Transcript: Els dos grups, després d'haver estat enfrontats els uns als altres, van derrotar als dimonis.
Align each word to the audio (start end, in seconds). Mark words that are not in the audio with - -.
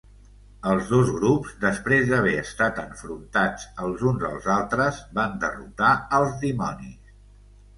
Els 0.69 0.85
dos 0.93 1.11
grups, 1.17 1.51
després 1.65 2.07
d'haver 2.13 2.33
estat 2.45 2.81
enfrontats 2.85 3.67
els 3.85 4.03
uns 4.13 4.27
als 4.31 4.49
altres, 4.55 4.99
van 5.21 5.37
derrotar 5.45 5.93
als 6.23 6.35
dimonis. 6.47 7.17